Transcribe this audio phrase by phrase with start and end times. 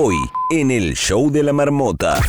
[0.00, 0.14] Hoy,
[0.50, 2.20] en el show de la marmota.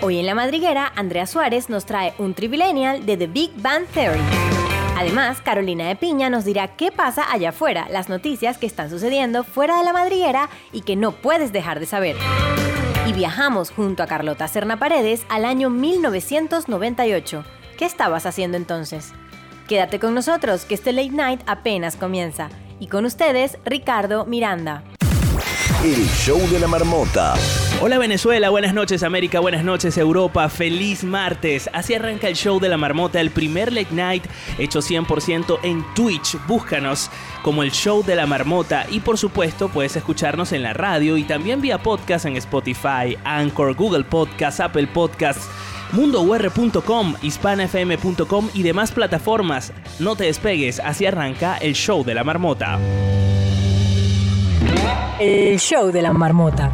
[0.00, 4.18] Hoy en la madriguera, Andrea Suárez nos trae un trivilenial de The Big Bang Theory.
[4.96, 9.44] Además, Carolina de Piña nos dirá qué pasa allá afuera, las noticias que están sucediendo
[9.44, 12.16] fuera de la madriguera y que no puedes dejar de saber.
[13.06, 17.44] Y viajamos junto a Carlota Serna Paredes al año 1998.
[17.76, 19.12] ¿Qué estabas haciendo entonces?
[19.68, 22.50] Quédate con nosotros, que este late night apenas comienza.
[22.80, 24.82] Y con ustedes, Ricardo Miranda.
[25.82, 27.34] El show de la marmota.
[27.80, 31.68] Hola Venezuela, buenas noches América, buenas noches Europa, feliz martes.
[31.72, 34.24] Así arranca el show de la marmota, el primer late night
[34.58, 36.38] hecho 100% en Twitch.
[36.46, 37.10] Búscanos
[37.42, 41.24] como el show de la marmota y por supuesto puedes escucharnos en la radio y
[41.24, 45.48] también vía podcast en Spotify, Anchor, Google Podcasts, Apple Podcasts
[45.94, 49.72] mundour.com, hispanafm.com y demás plataformas.
[49.98, 52.78] No te despegues, así arranca el show de la marmota.
[55.18, 56.70] El show de la marmota.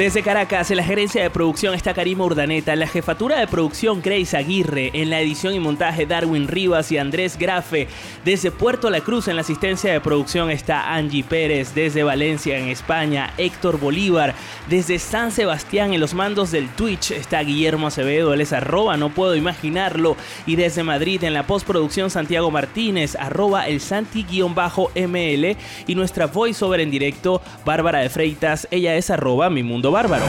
[0.00, 4.00] Desde Caracas, en la gerencia de producción está Karima Urdaneta, en la jefatura de producción
[4.00, 7.86] Grace Aguirre, en la edición y montaje Darwin Rivas y Andrés Grafe.
[8.24, 12.68] Desde Puerto La Cruz, en la asistencia de producción está Angie Pérez, desde Valencia, en
[12.68, 14.34] España, Héctor Bolívar,
[14.70, 19.10] desde San Sebastián, en los mandos del Twitch está Guillermo Acevedo, él es arroba, no
[19.10, 25.56] puedo imaginarlo, y desde Madrid, en la postproducción Santiago Martínez, arroba el Santi-ML,
[25.86, 30.26] y nuestra voiceover en directo, Bárbara de Freitas, ella es arroba mi mundo bárbaro.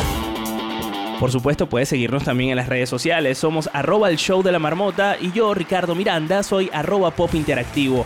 [1.19, 3.37] Por supuesto, puedes seguirnos también en las redes sociales.
[3.37, 8.05] Somos arroba el show de la marmota y yo, Ricardo Miranda, soy arroba pop interactivo.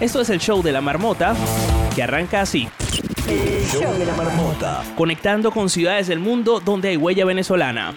[0.00, 1.36] Esto es el show de la marmota
[1.94, 2.68] que arranca así.
[3.28, 4.82] El show de la marmota.
[4.96, 7.94] Conectando con ciudades del mundo donde hay huella venezolana.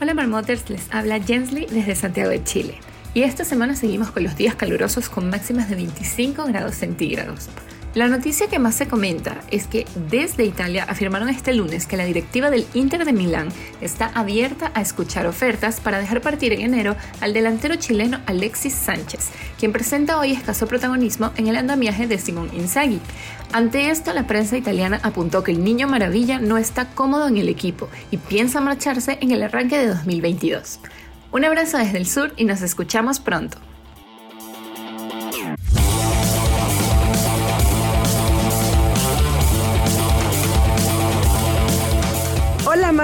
[0.00, 2.78] Hola Marmoters, les habla Jensley desde Santiago de Chile.
[3.14, 7.48] Y esta semana seguimos con los días calurosos con máximas de 25 grados centígrados.
[7.94, 12.04] La noticia que más se comenta es que desde Italia afirmaron este lunes que la
[12.04, 13.50] directiva del Inter de Milán
[13.80, 19.30] está abierta a escuchar ofertas para dejar partir en enero al delantero chileno Alexis Sánchez,
[19.60, 22.98] quien presenta hoy escaso protagonismo en el andamiaje de Simón Inzaghi.
[23.52, 27.48] Ante esto, la prensa italiana apuntó que el niño maravilla no está cómodo en el
[27.48, 30.80] equipo y piensa marcharse en el arranque de 2022.
[31.30, 33.58] Un abrazo desde el sur y nos escuchamos pronto.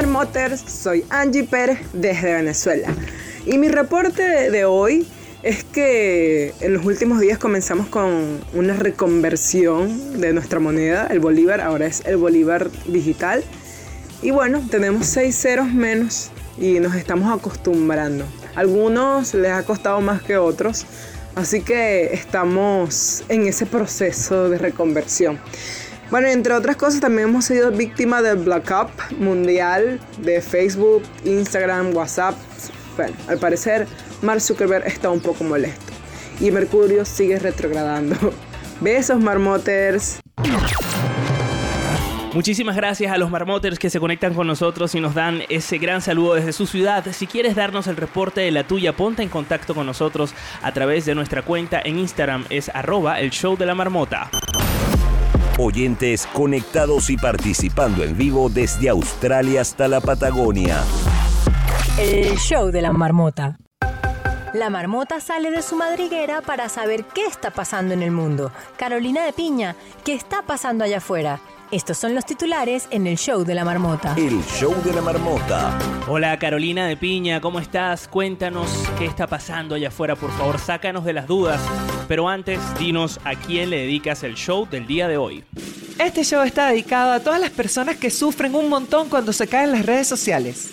[0.00, 2.88] Marmoters, soy Angie Pérez desde Venezuela.
[3.44, 5.06] Y mi reporte de, hoy
[5.43, 11.61] es que en los últimos días comenzamos con una reconversión de nuestra moneda, el bolívar,
[11.61, 13.44] ahora es el bolívar digital.
[14.22, 18.25] Y bueno, tenemos seis ceros menos y nos estamos acostumbrando.
[18.55, 20.87] algunos les ha costado más que otros,
[21.34, 25.38] así que estamos en ese proceso de reconversión.
[26.10, 32.34] Bueno, entre otras cosas, también hemos sido víctimas del blackout mundial de Facebook, Instagram, WhatsApp.
[32.97, 33.87] Bueno, al parecer,
[34.20, 35.93] Mark Zuckerberg está un poco molesto.
[36.41, 38.16] Y Mercurio sigue retrogradando.
[38.81, 40.20] Besos, Marmoters.
[42.32, 46.00] Muchísimas gracias a los marmoters que se conectan con nosotros y nos dan ese gran
[46.00, 47.04] saludo desde su ciudad.
[47.12, 50.32] Si quieres darnos el reporte de la tuya, ponte en contacto con nosotros
[50.62, 54.31] a través de nuestra cuenta en Instagram, es arroba el show de la marmota.
[55.62, 60.82] Oyentes conectados y participando en vivo desde Australia hasta la Patagonia.
[61.98, 63.59] El show de la marmota.
[64.54, 68.50] La marmota sale de su madriguera para saber qué está pasando en el mundo.
[68.78, 71.41] Carolina de Piña, ¿qué está pasando allá afuera?
[71.70, 74.15] Estos son los titulares en el show de la marmota.
[74.16, 75.78] El show de la marmota.
[76.09, 78.09] Hola Carolina de Piña, ¿cómo estás?
[78.09, 81.60] Cuéntanos qué está pasando allá afuera, por favor, sácanos de las dudas.
[82.10, 85.44] Pero antes, dinos a quién le dedicas el show del día de hoy.
[85.96, 89.70] Este show está dedicado a todas las personas que sufren un montón cuando se caen
[89.70, 90.73] las redes sociales.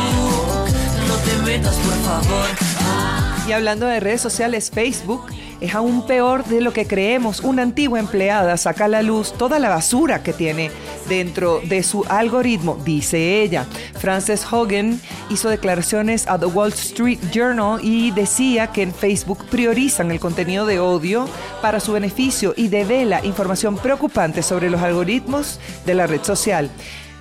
[3.47, 5.25] Y hablando de redes sociales, Facebook
[5.59, 7.39] es aún peor de lo que creemos.
[7.41, 10.71] Una antigua empleada saca a la luz toda la basura que tiene
[11.07, 13.65] dentro de su algoritmo, dice ella.
[13.97, 14.99] Frances Hogan
[15.29, 20.65] hizo declaraciones a The Wall Street Journal y decía que en Facebook priorizan el contenido
[20.65, 21.27] de odio
[21.61, 26.69] para su beneficio y devela información preocupante sobre los algoritmos de la red social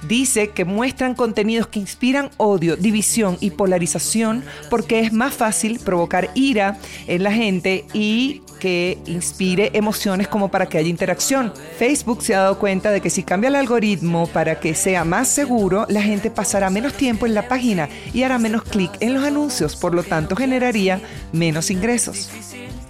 [0.08, 6.31] dice que muestran contenidos que inspiran odio, división y polarización porque es más fácil provocar
[6.35, 11.52] ira en la gente y que inspire emociones como para que haya interacción.
[11.79, 15.29] Facebook se ha dado cuenta de que si cambia el algoritmo para que sea más
[15.29, 19.25] seguro, la gente pasará menos tiempo en la página y hará menos clic en los
[19.25, 21.00] anuncios, por lo tanto generaría
[21.32, 22.31] menos ingresos.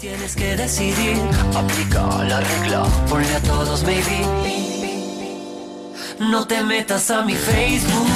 [0.00, 1.16] Tienes que decidir,
[1.54, 3.84] aplica la regla, ponle a todos.
[6.20, 8.06] No te metas a mi Facebook,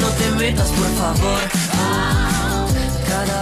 [0.00, 2.37] no te metas por favor.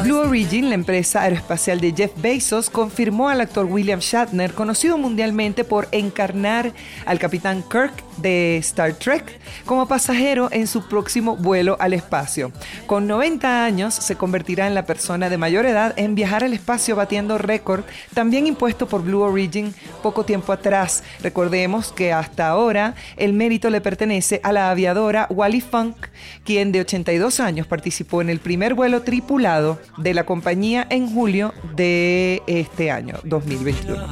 [0.02, 5.64] Blue Origin, la empresa aeroespacial de Jeff Bezos, confirmó al actor William Shatner, conocido mundialmente
[5.64, 6.73] por encarnar
[7.05, 12.52] al capitán Kirk de Star Trek, como pasajero en su próximo vuelo al espacio.
[12.87, 16.96] Con 90 años, se convertirá en la persona de mayor edad en viajar al espacio
[16.96, 17.84] batiendo récord,
[18.14, 21.02] también impuesto por Blue Origin poco tiempo atrás.
[21.22, 25.96] Recordemos que hasta ahora el mérito le pertenece a la aviadora Wally Funk,
[26.44, 29.66] quien de 82 años participó en el primer vuelo tripulado
[29.99, 34.07] de la compañía en julio de este año, 2021.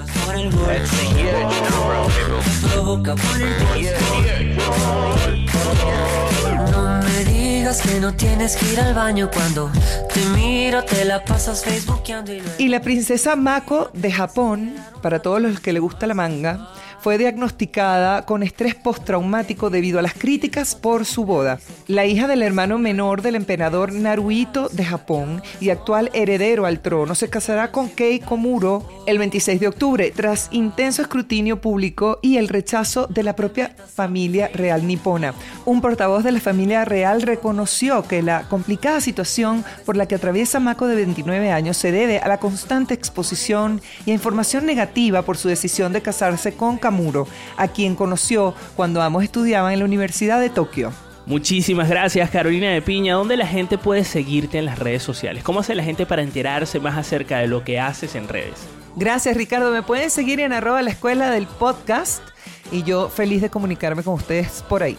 [6.71, 9.71] No me digas que no tienes que ir al baño cuando
[10.13, 15.41] te miro, te la pasas facebookeando y Y la princesa Mako de Japón, para todos
[15.41, 16.69] los que le gusta la manga,
[17.05, 21.61] fue diagnosticada con estrés postraumático debido a las críticas por su boda.
[21.87, 27.15] La hija del hermano menor del emperador Naruhito de Japón y actual heredero al trono
[27.15, 32.49] se casará con Kei Komuro el 26 de octubre tras intenso escrutinio público y el
[32.49, 35.35] rechazo de la propia familia real nipona.
[35.67, 40.59] Un portavoz de la familia real reconoció que la complicada situación por la que atraviesa
[40.59, 45.37] Mako de 29 años se debe a la constante exposición y a información negativa por
[45.37, 49.85] su decisión de casarse con Kamuro Muro, a quien conoció cuando ambos estudiaban en la
[49.85, 50.93] Universidad de Tokio.
[51.27, 53.15] Muchísimas gracias Carolina de Piña.
[53.15, 55.43] ¿Dónde la gente puede seguirte en las redes sociales?
[55.43, 58.67] ¿Cómo hace la gente para enterarse más acerca de lo que haces en redes?
[58.97, 59.71] Gracias Ricardo.
[59.71, 62.23] Me pueden seguir en arroba la escuela del podcast
[62.71, 64.99] y yo feliz de comunicarme con ustedes por ahí.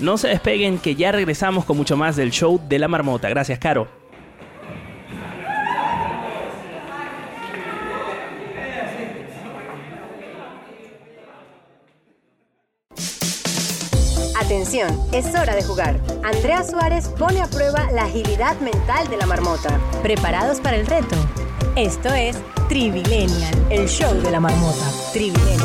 [0.00, 3.28] No se despeguen que ya regresamos con mucho más del show de la marmota.
[3.28, 3.99] Gracias Caro.
[14.50, 16.00] Atención, es hora de jugar.
[16.24, 19.78] Andrea Suárez pone a prueba la agilidad mental de la marmota.
[20.02, 21.14] ¿Preparados para el reto?
[21.76, 22.36] Esto es
[22.68, 24.84] Trivilenial, el show de la marmota.
[25.12, 25.60] Trivilenial.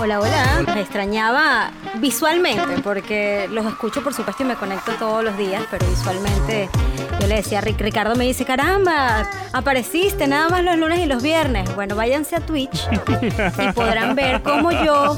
[0.00, 0.64] Hola, hola.
[0.74, 1.70] Me extrañaba
[2.00, 6.70] visualmente, porque los escucho, por supuesto, y me conecto todos los días, pero visualmente
[7.20, 11.22] yo le decía a Ricardo me dice, caramba, apareciste nada más los lunes y los
[11.22, 11.74] viernes.
[11.74, 15.14] Bueno, váyanse a Twitch y podrán ver cómo yo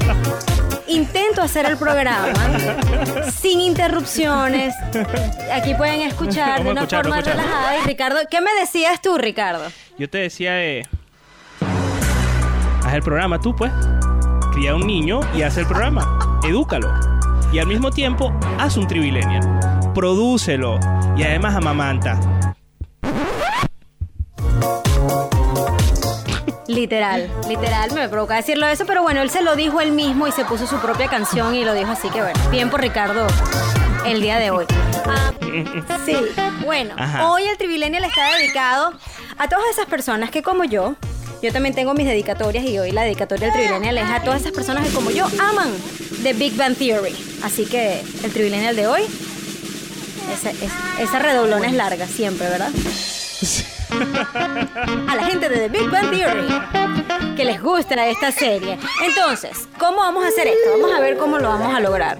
[0.87, 2.27] intento hacer el programa
[3.31, 4.73] sin interrupciones.
[5.53, 7.77] Aquí pueden escuchar de una forma relajada.
[7.77, 9.65] Y Ricardo, ¿qué me decías tú, Ricardo?
[9.97, 10.87] Yo te decía de...
[12.83, 13.71] Haz el programa tú, pues.
[14.53, 16.39] Cría un niño y haz el programa.
[16.43, 16.89] Edúcalo.
[17.51, 19.91] Y al mismo tiempo, haz un trivilenial.
[19.93, 20.79] Prodúcelo.
[21.15, 22.19] Y además amamanta.
[26.67, 30.33] Literal, literal, me provoca decirlo eso, pero bueno, él se lo dijo él mismo y
[30.33, 33.25] se puso su propia canción y lo dijo así que bueno, bien por Ricardo
[34.05, 34.65] el día de hoy.
[35.05, 35.31] Ah,
[36.05, 36.15] sí,
[36.65, 36.93] bueno,
[37.25, 38.93] hoy el Trivilenial está dedicado
[39.37, 40.95] a todas esas personas que como yo,
[41.41, 44.51] yo también tengo mis dedicatorias y hoy la dedicatoria del Trivilenial es a todas esas
[44.51, 45.71] personas que como yo aman
[46.23, 47.15] The Big Bang Theory.
[47.43, 49.03] Así que el Trivilenial de hoy,
[50.33, 50.51] esa,
[51.01, 52.71] esa redoblona es larga siempre, ¿verdad?
[53.91, 58.77] A la gente de The Big Bang Theory que les gusta esta serie.
[59.03, 60.71] Entonces, ¿cómo vamos a hacer esto?
[60.71, 62.19] Vamos a ver cómo lo vamos a lograr.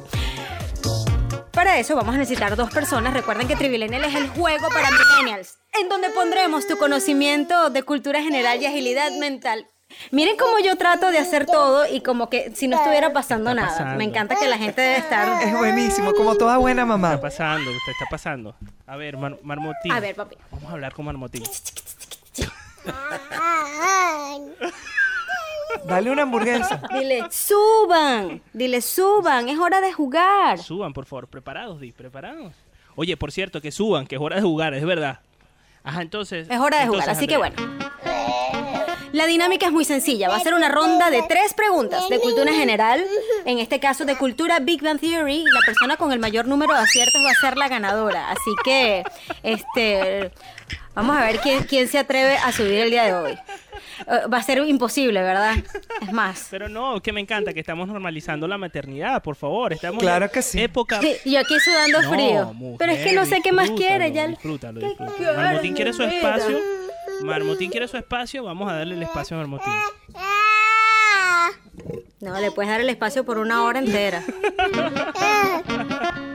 [1.51, 3.13] Para eso vamos a necesitar dos personas.
[3.13, 8.21] Recuerden que Trivilenial es el juego para millennials, en donde pondremos tu conocimiento de cultura
[8.21, 9.67] general y agilidad mental
[10.11, 13.95] Miren cómo yo trato de hacer todo y como que si no estuviera pasando nada.
[13.95, 15.41] Me encanta que la gente debe estar.
[15.47, 17.15] Es buenísimo, como toda buena mamá.
[17.15, 18.55] Está pasando, usted está pasando.
[18.85, 19.91] A ver, Marmotín.
[19.91, 20.37] A ver, papi.
[20.51, 21.43] Vamos a hablar con Marmotín.
[25.85, 26.81] Dale una hamburguesa.
[26.93, 28.41] Dile, suban.
[28.53, 29.49] Dile, suban.
[29.49, 30.57] Es hora de jugar.
[30.59, 31.27] Suban, por favor.
[31.27, 31.91] Preparados, Di.
[31.91, 32.53] Preparados.
[32.95, 35.19] Oye, por cierto, que suban, que es hora de jugar, es verdad.
[35.83, 36.49] Ajá, entonces.
[36.49, 37.55] Es hora de jugar, así que bueno.
[39.17, 40.29] La dinámica es muy sencilla.
[40.29, 43.03] Va a ser una ronda de tres preguntas de cultura general.
[43.45, 45.43] En este caso de cultura Big Bang Theory.
[45.43, 48.29] La persona con el mayor número de aciertos va a ser la ganadora.
[48.29, 49.03] Así que,
[49.41, 50.31] este,
[50.93, 53.31] vamos a ver quién, quién se atreve a subir el día de hoy.
[53.31, 55.55] Eh, Va a ser imposible, ¿verdad?
[56.01, 56.47] Es más.
[56.51, 59.73] Pero no, que me encanta que estamos normalizando la maternidad, por favor.
[59.73, 60.61] Estamos Claro en que sí.
[60.61, 61.01] época.
[61.01, 62.53] Sí, Yo aquí sudando No, frío.
[62.53, 64.11] mujer, Pero es que no sé qué más quiere.
[64.11, 64.27] Ya...
[64.27, 65.37] Disfrútalo, ¿Qué disfrútalo.
[65.37, 66.17] Marmotín quiere su vida?
[66.17, 66.59] espacio.
[67.21, 68.43] Marmotín quiere su espacio.
[68.43, 69.73] Vamos a darle el espacio a Marmotín.
[72.19, 74.23] No, le puedes dar el espacio por una hora entera.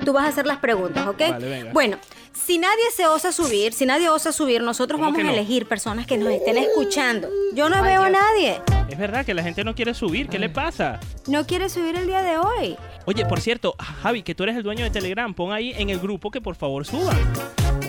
[0.04, 1.20] Tú vas a hacer las preguntas, ¿ok?
[1.30, 1.72] Vale, venga.
[1.72, 1.98] Bueno,
[2.32, 6.06] si nadie se osa subir, si nadie osa subir, nosotros ¿Cómo vamos a elegir personas
[6.06, 7.28] que nos estén escuchando.
[7.54, 8.60] Yo no veo a nadie.
[8.88, 10.28] Es verdad que la gente no quiere subir.
[10.28, 11.00] ¿Qué le pasa?
[11.26, 12.76] No quiere subir el día de hoy.
[13.06, 15.98] Oye, por cierto, Javi, que tú eres el dueño de Telegram, pon ahí en el
[15.98, 17.16] grupo que por favor suban.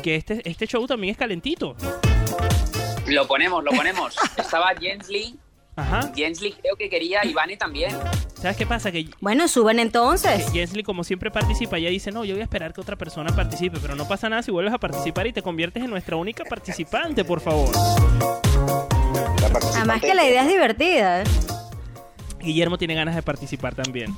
[0.01, 1.75] Que este, este show también es calentito.
[3.07, 4.15] Lo ponemos, lo ponemos.
[4.38, 5.38] Estaba Jens Lee.
[5.75, 6.12] Ajá.
[6.15, 7.91] Jens Lee creo que quería, Ivani también.
[8.36, 8.91] ¿Sabes qué pasa?
[8.91, 10.51] Que Bueno, suben entonces.
[10.51, 13.79] Jensly, como siempre participa, ella dice, no, yo voy a esperar que otra persona participe,
[13.79, 17.24] pero no pasa nada si vuelves a participar y te conviertes en nuestra única participante,
[17.24, 17.74] por favor.
[19.75, 21.22] Además que la idea es divertida.
[21.22, 21.24] ¿eh?
[22.41, 24.13] Guillermo tiene ganas de participar también.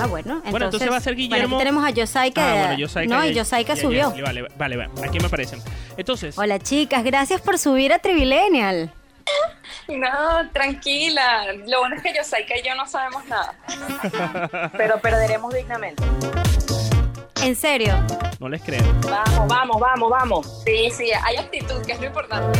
[0.00, 0.34] Ah, bueno.
[0.36, 1.56] Entonces, Bueno, entonces va a ser bueno, Guillermo.
[1.56, 2.40] aquí tenemos a Yosai que...
[2.40, 4.10] Ah, bueno, Yosaika no, y- Yosai que subió.
[4.10, 5.60] Vale, vale, vale, aquí me aparecen.
[5.96, 8.92] Entonces, Hola chicas, gracias por subir a Trivilenial.
[9.88, 11.52] No, tranquila.
[11.66, 13.54] Lo bueno es que Yosaika y yo no sabemos nada.
[14.76, 16.02] Pero perderemos dignamente.
[17.42, 17.94] En serio.
[18.38, 18.82] no les creo.
[19.02, 20.62] Vamos, vamos, vamos, vamos.
[20.64, 22.58] Sí, sí, hay actitud, que es lo importante.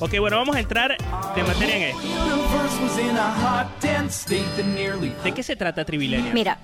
[0.00, 0.96] Ok, bueno, vamos a entrar
[1.34, 2.43] de materia en esto.
[5.24, 6.32] ¿De qué se trata Trivilenia?
[6.34, 6.58] Mira.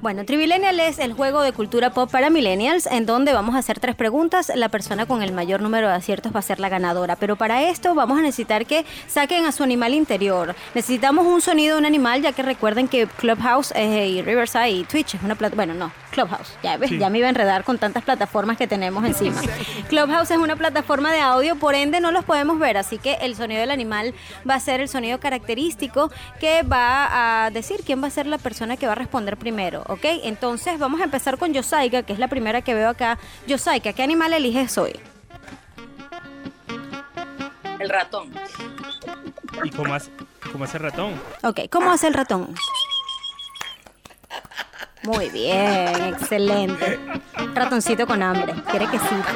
[0.00, 3.80] Bueno, Trivilenial es el juego de cultura pop para millennials en donde vamos a hacer
[3.80, 4.52] tres preguntas.
[4.54, 7.16] La persona con el mayor número de aciertos va a ser la ganadora.
[7.16, 10.54] Pero para esto vamos a necesitar que saquen a su animal interior.
[10.74, 14.84] Necesitamos un sonido de un animal, ya que recuerden que Clubhouse eh, y Riverside y
[14.84, 15.52] Twitch es una plataforma.
[15.52, 16.54] Bueno, no, Clubhouse.
[16.62, 16.98] Ya, ves, Sí.
[16.98, 19.40] ya me iba a enredar con tantas plataformas que tenemos encima.
[19.88, 22.76] Clubhouse es una plataforma de audio, por ende no los podemos ver.
[22.76, 24.14] Así que el sonido del animal
[24.48, 28.38] va a ser el sonido característico que va a decir quién va a ser la
[28.38, 30.04] persona que va a responder primero, ¿ok?
[30.24, 33.18] Entonces vamos a empezar con Yosaika, que es la primera que veo acá.
[33.46, 34.98] Yosaika, ¿qué animal eliges hoy?
[37.78, 38.32] El ratón.
[39.64, 40.10] ¿Y cómo hace,
[40.50, 41.20] cómo hace el ratón?
[41.42, 42.54] Ok, ¿cómo hace el ratón?
[45.02, 47.00] Muy bien, excelente.
[47.54, 49.28] Ratoncito con hambre, quiere quesito.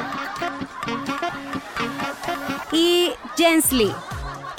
[2.71, 3.93] Y Jensly,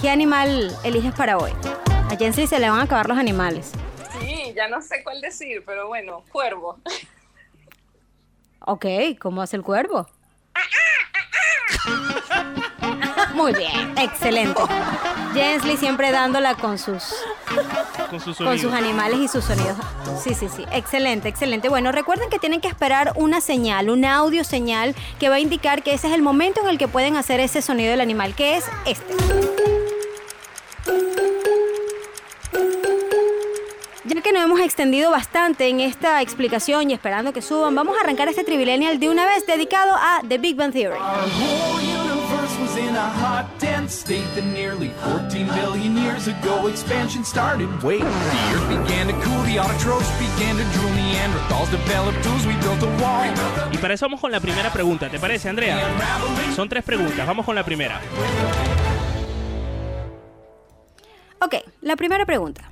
[0.01, 1.53] ¿qué animal eliges para hoy?
[2.11, 3.73] A Jensly se le van a acabar los animales.
[4.21, 6.79] Sí, ya no sé cuál decir, pero bueno, cuervo.
[8.61, 8.87] Ok,
[9.21, 10.07] ¿cómo hace el cuervo?
[13.35, 14.61] Muy bien, excelente.
[15.33, 17.15] Jensly siempre dándola con sus
[18.11, 19.77] Con sus con sus animales y sus sonidos.
[20.23, 20.65] Sí, sí, sí.
[20.73, 21.69] Excelente, excelente.
[21.69, 25.83] Bueno, recuerden que tienen que esperar una señal, una audio señal que va a indicar
[25.83, 28.57] que ese es el momento en el que pueden hacer ese sonido del animal, que
[28.57, 29.15] es este.
[34.39, 38.45] Nos hemos extendido bastante en esta explicación y esperando que suban, vamos a arrancar este
[38.45, 40.97] Trivilenial de una vez dedicado a The Big Bang Theory.
[42.61, 47.69] was in a hot, dense state that nearly 14 billion years ago expansion started.
[47.83, 52.55] Wait, the earth began to cool, the autotrophs began to drool, Neanderthals developed tools, we
[52.63, 53.29] built a wall.
[53.73, 55.79] Y para eso vamos con la primera pregunta, ¿te parece, Andrea?
[56.57, 58.01] Son tres preguntas, vamos con la primera.
[61.41, 62.71] Ok, la primera pregunta.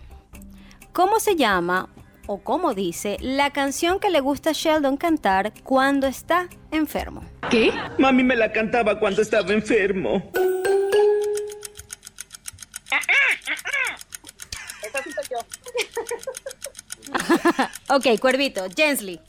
[0.97, 1.91] ¿Cómo se llama
[2.27, 7.23] o cómo dice la canción que le gusta a Sheldon cantar cuando está enfermo?
[7.51, 7.71] ¿Qué?
[7.99, 10.33] Mami me la cantaba cuando estaba enfermo.
[14.83, 15.39] Esa sí soy yo.
[17.95, 19.21] ok, Cuervito, Jensly.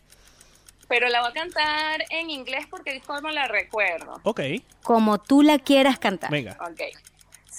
[0.87, 4.21] Pero la voy a cantar en inglés porque es como la recuerdo.
[4.23, 4.39] Ok,
[4.83, 6.31] Como tú la quieras cantar.
[6.31, 6.57] venga.
[6.61, 6.79] Ok.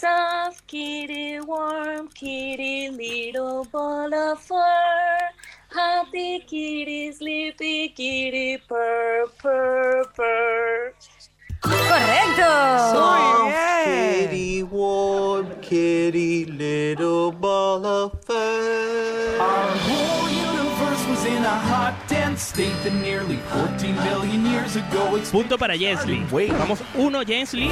[0.00, 5.18] Soft kitty, warm kitty, little ball of fur.
[5.74, 10.94] Happy kitty, sleepy kitty, purr, purr, purr.
[11.60, 12.52] ¡Correcto!
[12.94, 14.28] Muy bien.
[14.28, 19.36] Kitty, warm kitty, little ball of fur.
[19.40, 21.97] Our whole universe was in a hot,
[22.38, 26.24] dense state that nearly 14 billion years ago Punto para Jensly.
[26.58, 27.70] Vamos, uno Jensly,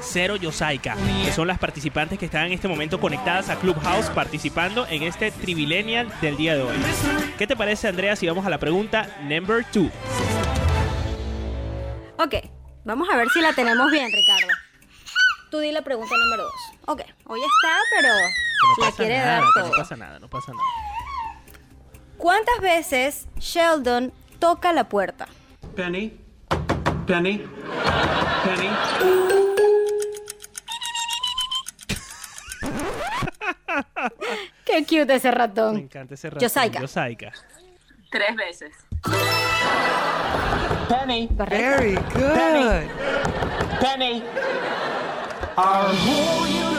[0.00, 4.86] cero Yosaika, que son las participantes que están en este momento conectadas a Clubhouse participando
[4.88, 6.76] en este Trivilenial del día de hoy.
[7.38, 9.90] ¿Qué te parece, Andrea, si vamos a la pregunta number two?
[12.18, 12.34] Ok,
[12.84, 14.48] vamos a ver si la tenemos bien, Ricardo.
[15.50, 16.54] Tú di la pregunta número dos.
[16.86, 19.70] Ok, hoy está, pero Que no la quiere nada, dar que todo.
[19.70, 20.99] no pasa nada, no pasa nada.
[22.20, 25.26] ¿Cuántas veces Sheldon toca la puerta?
[25.74, 26.12] Penny?
[27.06, 27.42] Penny?
[28.44, 28.68] Penny?
[34.66, 35.76] Qué cute ese ratón.
[35.76, 36.42] Me encanta ese ratón.
[36.42, 36.80] Yosaika.
[36.80, 37.32] Yosaika.
[38.10, 38.74] Tres veces.
[40.90, 41.26] Penny?
[41.32, 42.90] Very good.
[43.80, 44.22] Penny?
[45.56, 46.69] Universe was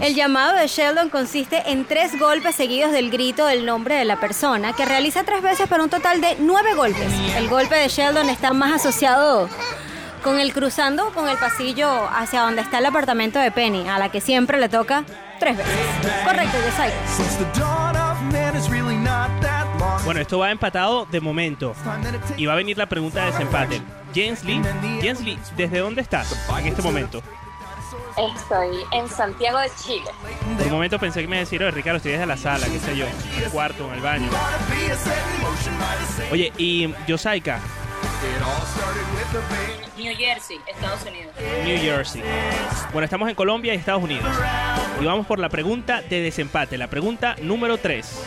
[0.00, 4.20] El llamado de Sheldon consiste en tres golpes seguidos del grito del nombre de la
[4.20, 7.12] persona, que realiza tres veces para un total de nueve golpes.
[7.36, 9.48] El golpe de Sheldon está más asociado
[10.22, 14.10] con el cruzando con el pasillo hacia donde está el apartamento de Penny, a la
[14.10, 15.04] que siempre le toca
[15.38, 15.72] tres veces.
[16.24, 16.58] Correcto,
[17.58, 18.08] long.
[20.04, 21.74] Bueno, esto va empatado de momento.
[22.36, 23.82] Y va a venir la pregunta de desempate.
[24.14, 24.60] Jensly,
[25.00, 27.22] Jensly, ¿desde dónde estás en este momento?
[28.18, 30.10] Estoy en Santiago de Chile.
[30.56, 32.96] Por un momento pensé que me decir, oye, Ricardo, estoy desde la sala, qué sé
[32.96, 34.28] yo, en el cuarto, en el baño.
[36.32, 37.60] Oye, y Yosaika,
[39.96, 41.34] New Jersey, Estados Unidos.
[41.64, 42.22] New Jersey.
[42.92, 44.28] Bueno, estamos en Colombia y Estados Unidos.
[45.00, 48.24] Y vamos por la pregunta de desempate, la pregunta número 3.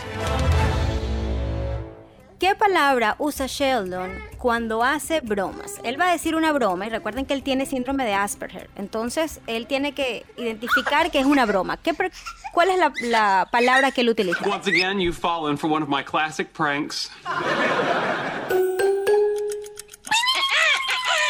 [2.42, 5.80] ¿Qué palabra usa Sheldon cuando hace bromas?
[5.84, 8.68] Él va a decir una broma y recuerden que él tiene síndrome de Asperger.
[8.76, 11.78] Entonces, él tiene que identificar que es una broma.
[11.78, 12.12] ¿Qué pre-
[12.52, 14.40] ¿Cuál es la, la palabra que él utiliza?
[14.50, 17.12] Once again, you've fallen for one of my classic pranks.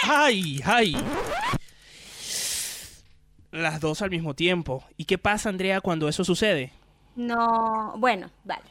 [0.04, 0.96] ¡Ay, ay!
[3.52, 4.86] Las dos al mismo tiempo.
[4.96, 6.72] ¿Y qué pasa, Andrea, cuando eso sucede?
[7.18, 8.71] No, bueno, vale.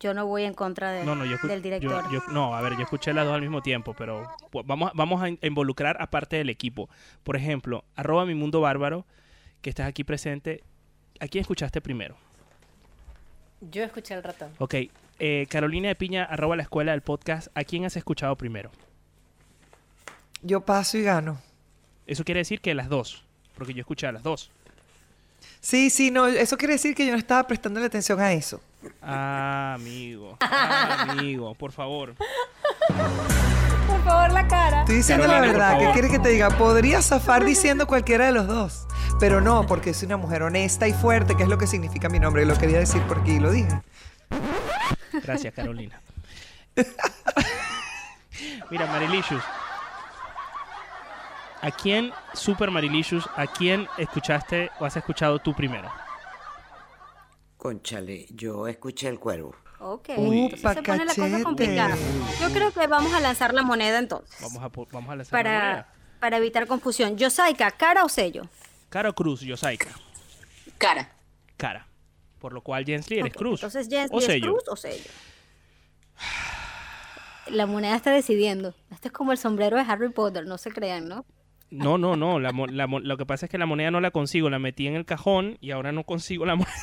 [0.00, 2.04] Yo no voy en contra de- No, no, yo, del director.
[2.10, 4.26] yo- yo- no, a ver, yo escuché las dos al mismo tiempo, pero
[4.64, 6.88] vamos, a- vamos a in- involucrar a parte del equipo.
[7.22, 9.04] Por ejemplo, arroba mi mundo bárbaro,
[9.60, 10.62] que estás aquí presente.
[11.20, 12.16] ¿A quién escuchaste primero?
[13.60, 14.50] Yo escuché el ratón.
[14.58, 14.74] Ok,
[15.18, 17.48] eh, Carolina de Piña, arroba la escuela del podcast.
[17.54, 18.70] ¿A quién has escuchado primero?
[20.42, 21.38] Yo paso y gano.
[22.06, 23.22] Eso quiere decir que las dos,
[23.54, 24.50] porque yo escuché a las dos.
[25.60, 28.62] Sí, sí, no, eso quiere decir que yo no estaba prestando atención a eso.
[29.02, 30.36] Ah, amigo.
[30.40, 32.14] Ah, amigo, por favor.
[33.86, 34.80] Por favor, la cara.
[34.80, 35.78] Estoy diciendo la Carolina, verdad.
[35.78, 36.50] ¿Qué quieres que te diga?
[36.50, 38.86] Podría zafar diciendo cualquiera de los dos.
[39.18, 42.18] Pero no, porque soy una mujer honesta y fuerte, que es lo que significa mi
[42.18, 42.42] nombre.
[42.42, 43.80] Y lo quería decir porque lo dije.
[45.12, 46.00] Gracias, Carolina.
[48.70, 49.42] Mira, Marilicious.
[51.62, 55.90] ¿A quién, Super Marilicious, a quién escuchaste o has escuchado tú primero?
[57.60, 59.54] Conchale, yo escuché el cuervo.
[59.80, 60.44] Ok, Uy.
[60.44, 61.94] entonces se pone la cosa complicada.
[62.40, 64.40] Yo creo que vamos a lanzar la moneda entonces.
[64.40, 65.92] Vamos a, vamos a lanzar la Para, moneda.
[66.20, 67.18] para evitar confusión.
[67.18, 68.44] Yosaika, ¿cara o sello?
[68.88, 69.90] Cara o Cruz, Yosaika.
[70.78, 71.12] Cara.
[71.58, 71.86] Cara.
[72.38, 73.60] Por lo cual, Jensly, eres Cruz.
[73.60, 74.52] Entonces, Jens, o ¿es sello.
[74.54, 75.10] cruz o sello?
[77.48, 78.74] La moneda está decidiendo.
[78.90, 81.26] Este es como el sombrero de Harry Potter, no se crean, ¿no?
[81.70, 82.40] No, no, no.
[82.40, 84.48] la la lo que pasa es que la moneda no la consigo.
[84.50, 86.74] La metí en el cajón y ahora no consigo la moneda.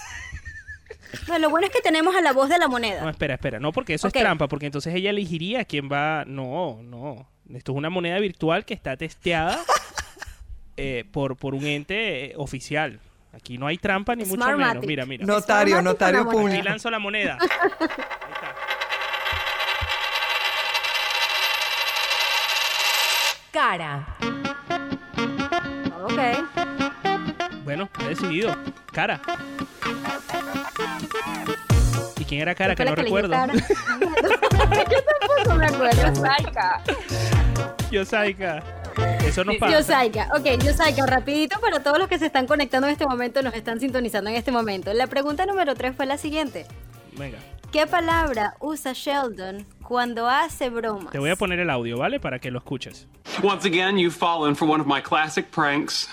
[1.27, 3.01] No, lo bueno es que tenemos a la voz de la moneda.
[3.01, 3.59] No, espera, espera.
[3.59, 4.47] No, porque eso es trampa.
[4.47, 6.25] Porque entonces ella elegiría quién va.
[6.25, 7.29] No, no.
[7.53, 9.59] Esto es una moneda virtual que está testeada
[10.77, 12.99] eh, por, por un ente eh, oficial.
[13.33, 14.85] Aquí no hay trampa ni mucho menos.
[14.85, 15.25] Mira, mira.
[15.25, 16.41] Notario, notario o la moneda.
[16.41, 16.69] Aquí público.
[16.69, 17.37] lanzo la moneda.
[23.51, 24.05] Cara.
[27.67, 28.55] Bueno, he decidido.
[28.93, 29.19] Cara.
[32.17, 32.75] ¿Y quién era cara?
[32.75, 33.31] Que no recuerdo.
[33.31, 33.53] cara.
[34.89, 36.15] Yo tampoco me acuerdo.
[36.15, 36.81] Saika.
[37.91, 38.63] Yosaika.
[39.25, 39.77] Eso nos pasa.
[39.77, 43.53] Yosaika, ok, Yosaika, rapidito para todos los que se están conectando en este momento, nos
[43.53, 44.93] están sintonizando en este momento.
[44.93, 46.65] La pregunta número 3 fue la siguiente.
[47.17, 47.37] Venga.
[47.71, 51.11] ¿Qué palabra usa Sheldon cuando hace bromas?
[51.11, 52.19] Te voy a poner el audio, ¿vale?
[52.19, 53.07] Para que lo escuches.
[53.43, 56.07] Once again, you've fallen for one of my classic pranks.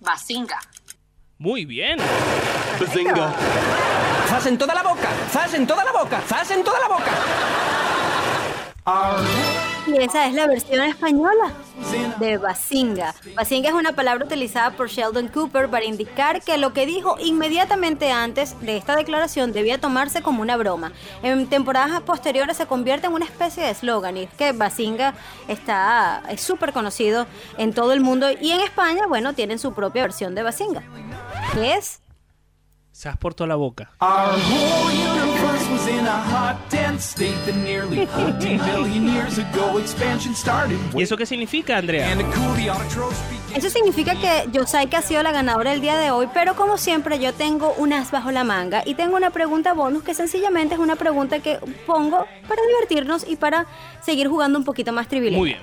[0.00, 0.58] Basinga.
[1.38, 1.98] Muy bien.
[2.80, 3.34] Bazinga.
[4.28, 5.08] ¡Zas en toda la boca!
[5.30, 6.20] ¡Zas en toda la boca!
[6.26, 7.12] ¡Zas en toda la boca!
[9.88, 11.54] Y esa es la versión española
[12.20, 13.14] de Basinga.
[13.34, 18.10] Basinga es una palabra utilizada por Sheldon Cooper para indicar que lo que dijo inmediatamente
[18.10, 20.92] antes de esta declaración debía tomarse como una broma.
[21.22, 25.14] En temporadas posteriores se convierte en una especie de eslogan y es que Basinga
[25.48, 30.34] está es conocido en todo el mundo y en España, bueno, tienen su propia versión
[30.34, 30.82] de Basinga.
[31.54, 32.00] ¿Qué es?
[32.98, 33.92] Se has por toda la boca.
[34.00, 39.78] Our whole universe was in a hot, dense state that nearly 14 billion years ago
[39.78, 40.76] expansion started.
[40.92, 42.10] ¿Y eso qué significa, Andrea?
[42.10, 46.10] And to cool the Eso significa que Yosaika ha sido la ganadora el día de
[46.10, 49.74] hoy, pero como siempre yo tengo un as bajo la manga y tengo una pregunta
[49.74, 53.66] bonus que sencillamente es una pregunta que pongo para divertirnos y para
[54.02, 55.34] seguir jugando un poquito más trivial.
[55.34, 55.60] Muy bien.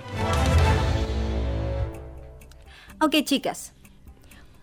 [3.02, 3.75] Ok, chicas.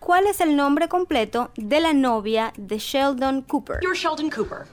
[0.03, 3.79] ¿Cuál es el nombre completo de la novia de Sheldon Cooper?
[3.81, 4.65] You're Sheldon Cooper.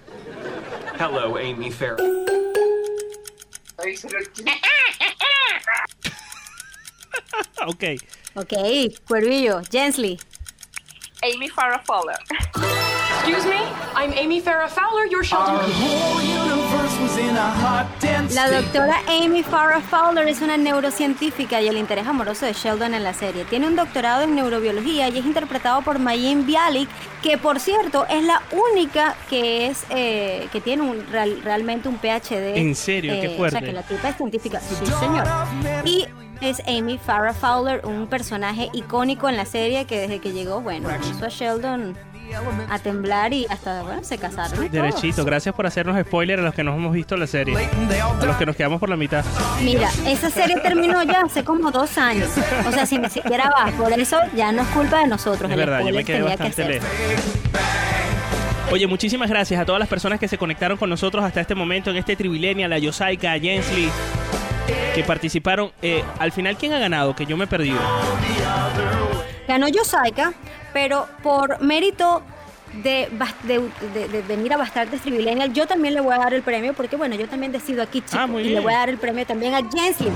[0.99, 1.99] Hello, Amy Farrah.
[7.69, 7.85] ok.
[8.35, 8.53] Ok,
[9.07, 10.19] Cuervillo, Jensley.
[11.23, 12.17] Amy Farrah Fowler.
[13.23, 13.59] Excuse me?
[13.95, 15.05] I'm Amy Farrah Fowler.
[15.11, 15.75] You're Sheldon Our Cooper.
[15.75, 21.61] whole universe was in a hot, dense La doctora Amy Farrah Fowler es una neurocientífica
[21.61, 23.45] y el interés amoroso de Sheldon en la serie.
[23.45, 26.89] Tiene un doctorado en neurobiología y es interpretado por Mayim Bialik,
[27.23, 28.41] que por cierto es la
[28.73, 32.57] única que es eh, que tiene un, real- realmente un PhD.
[32.57, 33.13] ¿En serio?
[33.21, 33.59] Qué eh, O fuerte.
[33.59, 34.61] sea, que la tipa es científica.
[34.61, 35.27] Sí, señor.
[35.85, 36.07] Y
[36.41, 40.89] es Amy Farrah Fowler, un personaje icónico en la serie que desde que llegó, bueno,
[41.01, 41.97] puso a Sheldon
[42.69, 44.71] a temblar y hasta, bueno, se casaron.
[44.71, 47.57] Derechito, gracias por hacernos spoiler a los que no hemos visto la serie.
[47.57, 49.25] A los que nos quedamos por la mitad.
[49.63, 52.29] Mira, esa serie terminó ya hace como dos años.
[52.67, 53.71] O sea, si ni siquiera va.
[53.73, 55.51] Por eso ya no es culpa de nosotros.
[55.51, 56.89] Es el verdad, yo me quedé que bastante lejos.
[58.71, 61.91] Oye, muchísimas gracias a todas las personas que se conectaron con nosotros hasta este momento
[61.91, 63.91] en este Trivilenial, a Yosaika, a Jensley,
[64.95, 65.71] que participaron.
[65.83, 67.15] Eh, al final, ¿quién ha ganado?
[67.17, 67.79] Que yo me he perdido.
[69.49, 70.33] Ganó Yosaika,
[70.73, 72.23] pero por mérito
[72.83, 73.09] de,
[73.45, 76.73] de, de- de venir a Bastardes Trivilenial, yo también le voy a dar el premio,
[76.75, 78.03] porque bueno, yo también decido aquí.
[78.13, 80.13] Ah, y le voy a dar el premio también a Jensley.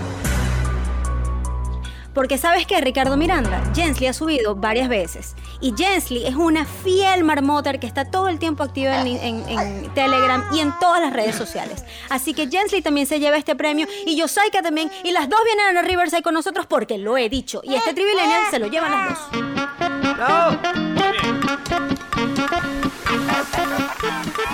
[2.15, 5.35] Porque sabes que Ricardo Miranda, Jensley ha subido varias veces.
[5.61, 10.61] Y Jensley es una fiel marmoter que está todo el tiempo activa en, Telegram y
[10.61, 11.85] en todas las redes sociales.
[12.09, 14.91] Así que Jensley también se lleva este premio y Yosaika también.
[15.03, 17.61] Y las dos vienen a Riverside con nosotros porque lo he dicho.
[17.65, 19.19] Y este Trivilenial se lo llevan las dos.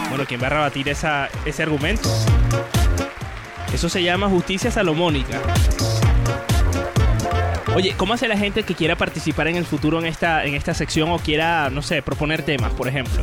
[0.09, 2.09] Bueno, ¿quién va a rebatir ese argumento?
[3.73, 5.40] Eso se llama justicia salomónica.
[7.75, 10.75] Oye, ¿cómo hace la gente que quiera participar en el futuro en esta, en esta
[10.75, 13.23] sección o quiera, no sé, proponer temas, por ejemplo?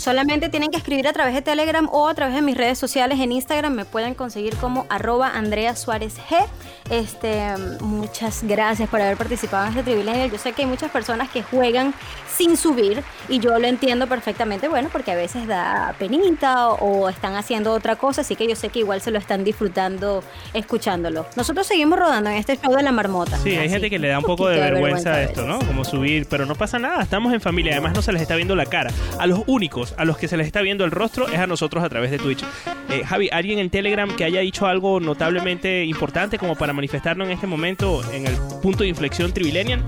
[0.00, 3.20] Solamente tienen que escribir a través de Telegram o a través de mis redes sociales
[3.20, 3.74] en Instagram.
[3.74, 6.42] Me pueden conseguir como arroba Andrea Suárez G.
[6.88, 10.30] Este, muchas gracias por haber participado en este Trivilenial.
[10.30, 11.92] Yo sé que hay muchas personas que juegan
[12.34, 17.08] sin subir y yo lo entiendo perfectamente, bueno, porque a veces da penita o, o
[17.10, 21.26] están haciendo otra cosa, así que yo sé que igual se lo están disfrutando escuchándolo.
[21.36, 23.36] Nosotros seguimos rodando en este show de la marmota.
[23.36, 25.60] Sí, hay gente que le da un poco de vergüenza a esto, veces.
[25.60, 25.66] ¿no?
[25.66, 28.56] Como subir, pero no pasa nada, estamos en familia, además no se les está viendo
[28.56, 28.90] la cara.
[29.18, 31.82] A los únicos, a los que se les está viendo el rostro, es a nosotros
[31.84, 32.44] a través de Twitch.
[32.88, 37.30] Eh, Javi, ¿alguien en Telegram que haya dicho algo notablemente importante como para manifestarlo en
[37.30, 39.84] este momento en el punto de inflexión Trivilenial?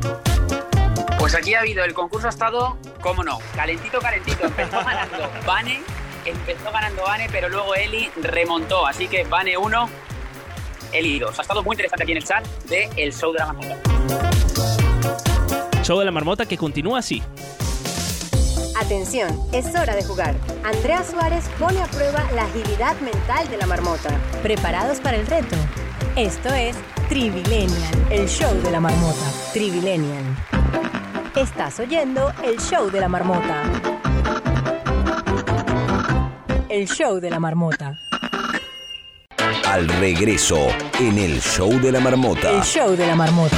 [1.18, 4.44] Pues aquí ha habido, el concurso ha estado, cómo no, calentito, calentito.
[4.44, 5.80] Empezó ganando Vane,
[6.24, 8.86] empezó ganando Vane, pero luego Eli remontó.
[8.86, 9.88] Así que Vane 1,
[10.92, 11.38] Eli 2.
[11.38, 13.76] Ha estado muy interesante aquí en el chat de El Show de la Marmota.
[15.82, 17.22] Show de la marmota que continúa así.
[18.84, 20.34] Atención, es hora de jugar.
[20.64, 24.10] Andrea Suárez pone a prueba la agilidad mental de la marmota.
[24.42, 25.54] ¿Preparados para el reto?
[26.16, 26.76] Esto es
[27.08, 29.24] Trivilenial, el show de la marmota.
[29.52, 30.24] Trivilenial.
[31.36, 33.62] Estás oyendo el show de la marmota.
[36.68, 38.00] El show de la marmota.
[39.68, 40.58] Al regreso,
[40.98, 42.50] en el show de la marmota.
[42.50, 43.56] El show de la marmota.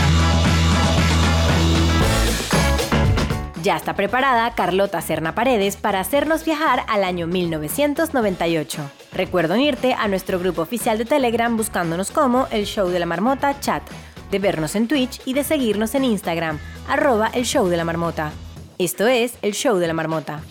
[3.65, 8.91] Ya está preparada Carlota Serna Paredes para hacernos viajar al año 1998.
[9.11, 13.59] Recuerda unirte a nuestro grupo oficial de Telegram buscándonos como el show de la marmota
[13.61, 13.83] chat,
[14.31, 16.59] de vernos en Twitch y de seguirnos en Instagram,
[16.91, 18.33] arroba el show de la marmota.
[18.77, 20.43] Esto es el show de la marmota.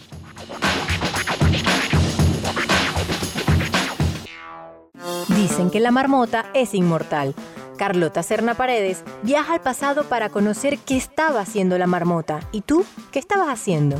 [5.27, 7.35] Dicen que la marmota es inmortal.
[7.77, 12.39] Carlota Serna Paredes viaja al pasado para conocer qué estaba haciendo la marmota.
[12.51, 13.97] ¿Y tú qué estabas haciendo?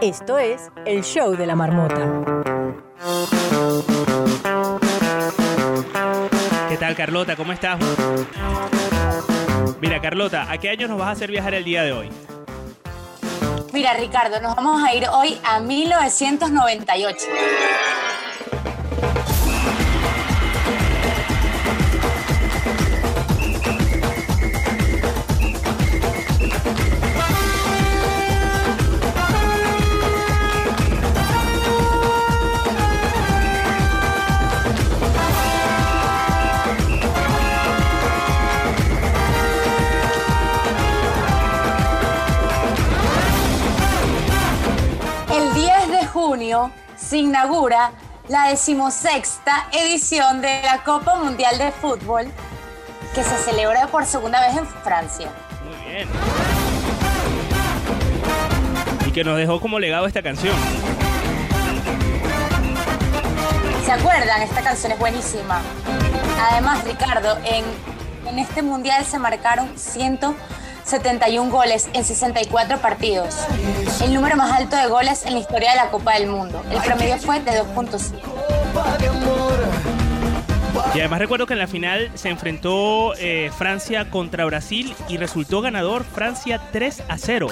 [0.00, 2.24] Esto es el show de la marmota.
[6.68, 7.36] ¿Qué tal Carlota?
[7.36, 7.78] ¿Cómo estás?
[9.80, 12.10] Mira Carlota, ¿a qué año nos vas a hacer viajar el día de hoy?
[13.72, 17.26] Mira Ricardo, nos vamos a ir hoy a 1998.
[47.68, 52.26] La decimosexta edición de la Copa Mundial de Fútbol
[53.14, 55.30] que se celebra por segunda vez en Francia.
[55.64, 56.08] Muy bien.
[59.06, 60.56] Y que nos dejó como legado esta canción.
[63.84, 64.42] ¿Se acuerdan?
[64.42, 65.60] Esta canción es buenísima.
[66.50, 67.64] Además, Ricardo, en,
[68.26, 69.70] en este mundial se marcaron
[70.92, 73.34] 171 goles en 64 partidos.
[74.02, 76.62] El número más alto de goles en la historia de la Copa del Mundo.
[76.70, 78.20] El promedio fue de 2.5.
[80.94, 85.62] Y además recuerdo que en la final se enfrentó eh, Francia contra Brasil y resultó
[85.62, 87.46] ganador Francia 3 a 0.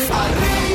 [0.00, 0.69] Y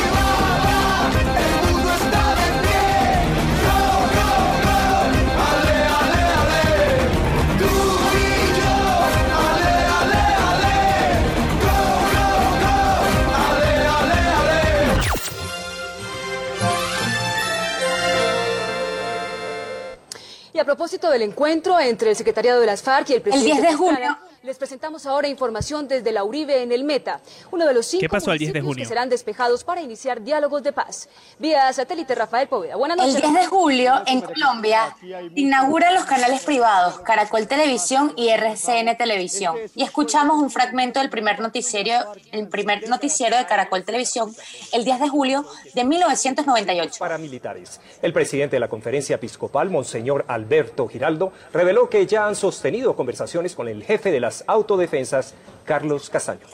[20.65, 23.77] a propósito del encuentro entre el secretariado de las FARC y el presidente 10 de
[23.77, 24.17] junio.
[24.45, 27.19] Les presentamos ahora información desde la Uribe en el Meta,
[27.51, 28.83] uno de los cinco ¿Qué pasó el 10 de municipios junio?
[28.83, 31.09] que serán despejados para iniciar diálogos de paz.
[31.39, 32.75] Vía satélite Rafael Poveda.
[32.75, 33.15] Buenas noches.
[33.15, 34.95] El 10 de julio, en Colombia,
[35.33, 39.55] inaugura los canales privados Caracol Televisión y RCN Televisión.
[39.73, 44.31] Y escuchamos un fragmento del primer noticiero, el primer noticiero de Caracol Televisión,
[44.73, 46.99] el 10 de julio de 1998.
[46.99, 47.81] paramilitares.
[48.01, 53.55] El presidente de la conferencia episcopal, Monseñor Alberto Giraldo, reveló que ya han sostenido conversaciones
[53.55, 55.33] con el jefe de las autodefensas,
[55.65, 56.45] Carlos Castaño.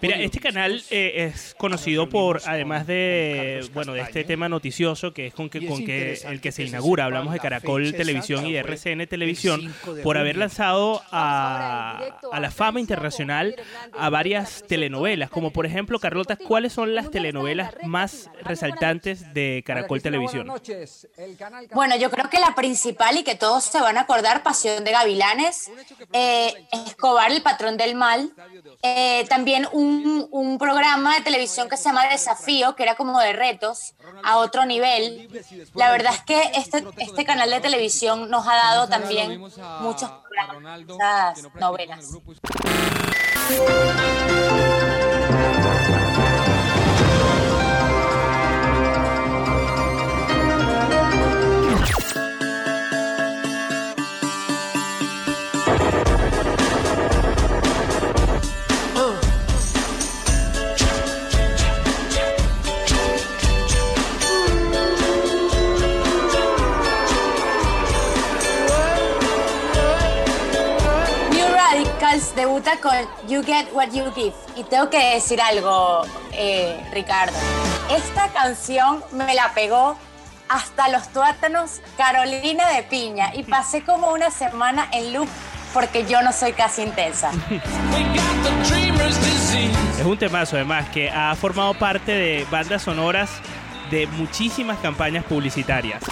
[0.00, 5.28] Mira, este canal eh, es conocido por, además de, bueno, de este tema noticioso que
[5.28, 8.58] es con que, con que el que se inaugura, hablamos de Caracol Televisión y de
[8.58, 12.00] RCN Televisión, por haber lanzado a,
[12.32, 13.56] a la fama internacional
[13.92, 20.02] a varias telenovelas, como por ejemplo, Carlota, ¿cuáles son las telenovelas más resaltantes de Caracol
[20.02, 20.52] Televisión?
[21.72, 24.90] Bueno, yo creo que la principal y que todos se van a acordar, Pasión de
[24.92, 25.70] Gavilanes,
[26.12, 28.30] eh, Escobar, el patrón del mal,
[28.82, 29.85] eh, también un,
[30.30, 34.64] un programa de televisión que se llama Desafío, que era como de retos a otro
[34.66, 35.28] nivel.
[35.74, 39.40] La verdad es que este, este canal de televisión nos ha dado también
[39.80, 42.12] muchos programas, muchas novelas.
[72.36, 72.94] Debuta con
[73.26, 74.34] You Get What You Give.
[74.54, 77.36] Y tengo que decir algo, eh, Ricardo.
[77.90, 79.96] Esta canción me la pegó
[80.48, 85.28] hasta los tuátanos Carolina de Piña y pasé como una semana en loop
[85.74, 87.30] porque yo no soy casi intensa.
[89.98, 93.30] Es un temazo además que ha formado parte de bandas sonoras
[93.90, 96.02] de muchísimas campañas publicitarias.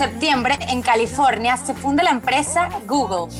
[0.00, 3.30] Septiembre en California se funda la empresa Google.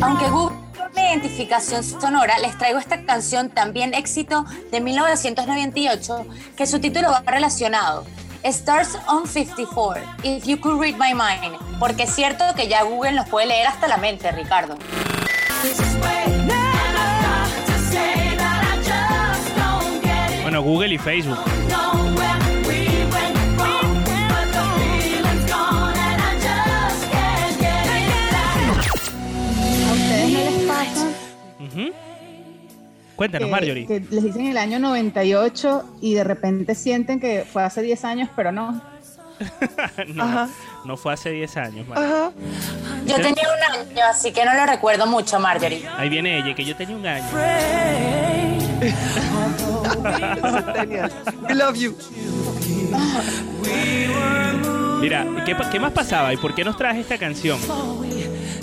[0.00, 6.24] Aunque Google tiene una identificación sonora, les traigo esta canción también éxito de 1998
[6.56, 8.06] que su título va relacionado.
[8.44, 13.14] Stars on 54, If You Could Read My Mind, porque es cierto que ya Google
[13.14, 14.76] nos puede leer hasta la mente, Ricardo.
[20.44, 21.40] Bueno, Google y Facebook.
[33.16, 33.86] Cuéntanos, que, Marjorie.
[33.86, 38.28] que les dicen el año 98 y de repente sienten que fue hace 10 años,
[38.34, 38.82] pero no?
[40.14, 40.48] no,
[40.84, 41.88] no fue hace 10 años.
[41.88, 42.32] Marjorie.
[43.06, 45.86] Yo tenía un año, así que no lo recuerdo mucho, Marjorie.
[45.96, 47.24] Ahí viene ella, que yo tenía un año.
[51.48, 51.96] We love you.
[55.00, 57.58] Mira, ¿qué, qué más pasaba y por qué nos traes esta canción?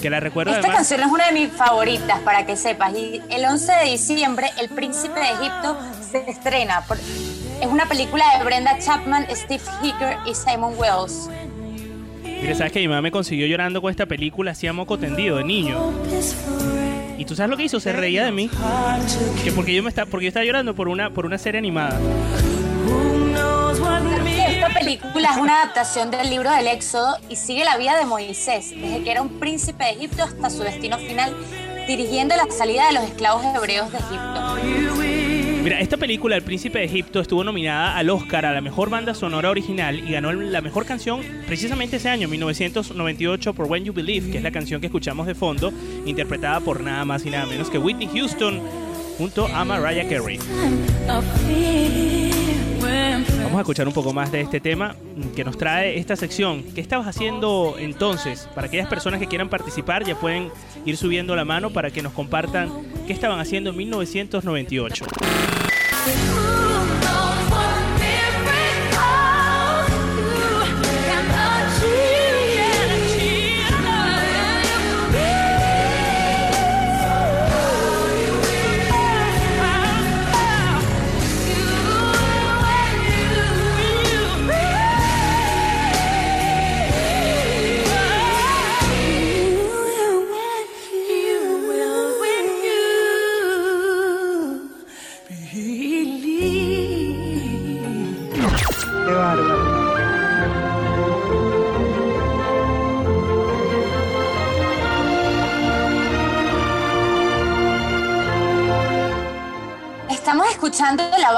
[0.01, 0.77] Que la recuerdo Esta además.
[0.77, 2.93] canción es una de mis favoritas, para que sepas.
[2.95, 5.77] Y el 11 de diciembre, El Príncipe de Egipto
[6.11, 6.81] se estrena.
[6.87, 11.29] Por- es una película de Brenda Chapman, Steve Hicker y Simon Wells.
[12.23, 15.43] Mira, sabes que mi mamá me consiguió llorando con esta película, hacía moco tendido de
[15.43, 15.91] niño.
[17.19, 18.49] Y tú sabes lo que hizo, se reía de mí.
[19.43, 21.99] Que porque yo me estaba, porque yo estaba llorando por una, por una serie animada.
[24.99, 29.01] Película es una adaptación del libro del Éxodo y sigue la vida de Moisés, desde
[29.01, 31.33] que era un príncipe de Egipto hasta su destino final,
[31.87, 35.63] dirigiendo la salida de los esclavos hebreos de Egipto.
[35.63, 39.13] Mira, esta película, El Príncipe de Egipto, estuvo nominada al Oscar a la mejor banda
[39.13, 44.29] sonora original y ganó la mejor canción precisamente ese año, 1998, por When You Believe,
[44.29, 45.71] que es la canción que escuchamos de fondo,
[46.05, 48.59] interpretada por nada más y nada menos que Whitney Houston
[49.17, 50.37] junto a Mariah Carey.
[53.43, 54.95] Vamos a escuchar un poco más de este tema
[55.35, 56.63] que nos trae esta sección.
[56.75, 58.47] ¿Qué estabas haciendo entonces?
[58.55, 60.49] Para aquellas personas que quieran participar ya pueden
[60.85, 62.69] ir subiendo la mano para que nos compartan
[63.07, 65.05] qué estaban haciendo en 1998.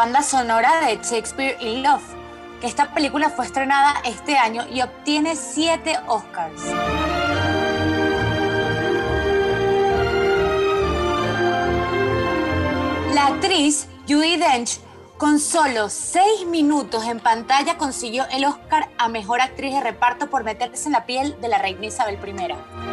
[0.04, 2.04] Banda sonora de Shakespeare in Love,
[2.60, 6.62] que esta película fue estrenada este año y obtiene siete Oscars.
[13.14, 14.82] La actriz Judy Dench,
[15.18, 20.44] con solo seis minutos en pantalla, consiguió el Oscar a Mejor Actriz de Reparto por
[20.44, 22.93] meterse en la piel de la reina Isabel I.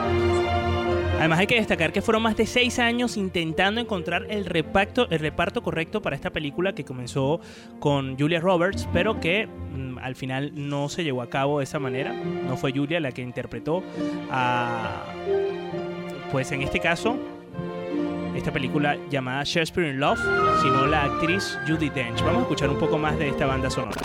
[1.20, 5.18] Además hay que destacar que fueron más de seis años intentando encontrar el reparto, el
[5.18, 7.42] reparto correcto para esta película que comenzó
[7.78, 11.78] con Julia Roberts, pero que mm, al final no se llevó a cabo de esa
[11.78, 12.14] manera.
[12.14, 13.82] No fue Julia la que interpretó
[14.30, 15.12] a,
[16.32, 17.18] pues en este caso,
[18.34, 20.20] esta película llamada Shakespeare in Love,
[20.62, 22.22] sino la actriz Judy Dench.
[22.22, 24.00] Vamos a escuchar un poco más de esta banda sonora.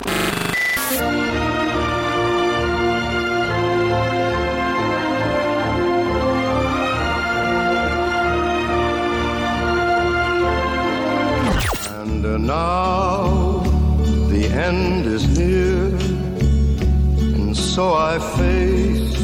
[12.55, 13.59] Now
[14.33, 15.75] the end is near,
[17.35, 19.17] and so I face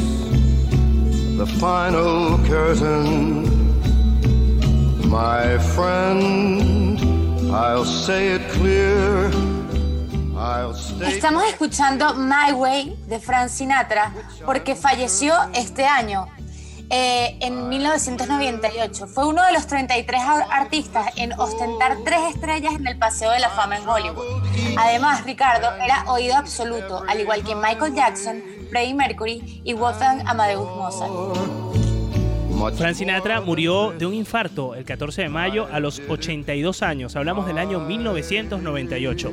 [1.40, 2.16] the final
[2.52, 3.16] curtain.
[5.20, 6.98] My friend,
[7.64, 9.30] I'll say it clear.
[11.06, 14.12] Estamos escuchando My Way de Frank Sinatra
[14.44, 16.26] porque falleció este año,
[16.92, 19.06] eh, en 1998.
[19.08, 23.40] Fue uno de los 33 ar- artistas en ostentar tres estrellas en el Paseo de
[23.40, 24.42] la Fama en Hollywood.
[24.76, 30.66] Además, Ricardo era oído absoluto, al igual que Michael Jackson, Freddie Mercury y Wolfgang Amadeus
[30.76, 31.10] Mozart.
[32.76, 37.16] Frank Sinatra murió de un infarto el 14 de mayo a los 82 años.
[37.16, 39.32] Hablamos del año 1998.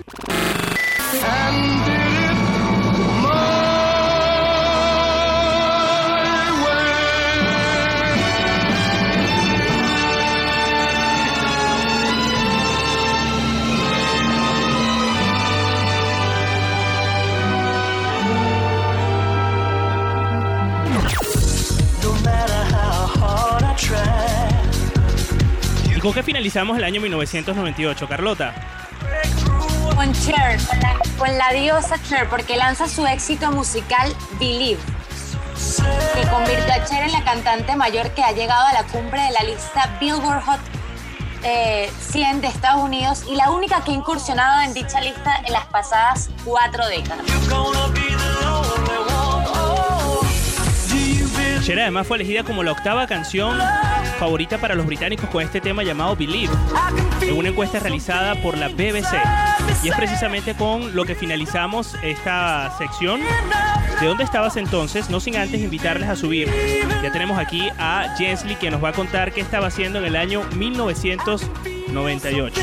[26.09, 28.55] Con qué finalizamos el año 1998, Carlota?
[29.95, 34.79] Con Cher, con la, con la diosa Cher, porque lanza su éxito musical Believe,
[36.15, 39.31] que convirtió a Cher en la cantante mayor que ha llegado a la cumbre de
[39.33, 40.59] la lista Billboard Hot
[41.43, 45.53] eh, 100 de Estados Unidos y la única que ha incursionado en dicha lista en
[45.53, 47.23] las pasadas cuatro décadas.
[51.63, 53.59] Cher además fue elegida como la octava canción
[54.19, 56.53] favorita para los británicos con este tema llamado Believe,
[57.21, 59.13] en una encuesta realizada por la BBC.
[59.81, 63.21] Y es precisamente con lo que finalizamos esta sección.
[64.01, 65.09] ¿De dónde estabas entonces?
[65.09, 66.51] No sin antes invitarles a subir.
[67.01, 70.17] Ya tenemos aquí a Jensley que nos va a contar qué estaba haciendo en el
[70.17, 72.61] año 1998.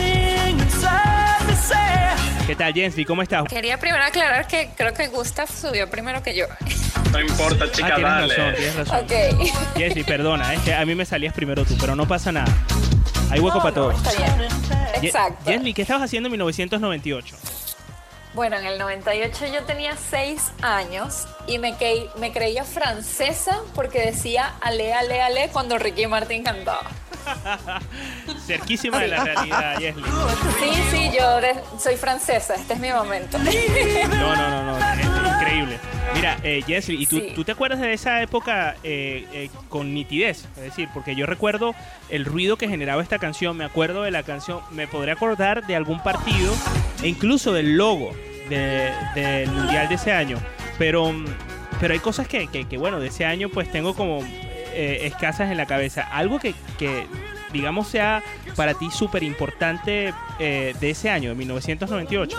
[2.47, 3.07] ¿Qué tal, Jensley?
[3.07, 3.45] ¿Cómo estás?
[3.49, 6.45] Quería primero aclarar que creo que Gustav subió primero que yo.
[7.13, 8.37] No importa, chica, Ah, tienes dale.
[8.37, 9.05] razón, tienes razón.
[9.05, 9.51] Ok.
[9.77, 12.53] Jensley, perdona, es que a mí me salías primero tú, pero no pasa nada.
[13.31, 13.95] Hay hueco para todos.
[13.97, 14.49] Está bien.
[15.01, 15.45] Ye- Exacto.
[15.45, 17.37] Jensley, ¿qué estabas haciendo en 1998?
[18.35, 24.01] Bueno, en el 98 yo tenía 6 años y me, que- me creía francesa porque
[24.01, 26.91] decía ale, ale, ale cuando Ricky Martin cantaba.
[28.47, 30.05] Cerquísima de la realidad, Jensley.
[30.61, 33.39] Sí, sí, yo de- soy francesa, este es mi momento.
[33.39, 35.07] No, no, no, no, es
[35.47, 35.79] increíble.
[36.15, 40.45] Mira, eh, ¿y tú, tú te acuerdas de esa época eh, eh, con nitidez?
[40.57, 41.75] Es decir, porque yo recuerdo
[42.09, 45.77] el ruido que generaba esta canción, me acuerdo de la canción, me podré acordar de
[45.77, 46.53] algún partido
[47.03, 48.13] e incluso del logo
[48.49, 50.39] de- del Mundial de ese año.
[50.79, 51.13] Pero,
[51.81, 55.51] pero hay cosas que, que- que, bueno, de ese año pues tengo como eh, escasas
[55.51, 56.03] en la cabeza.
[56.03, 57.07] Algo que, que,
[57.53, 58.23] digamos, sea
[58.57, 62.37] para ti súper importante eh, de ese año, de 1998.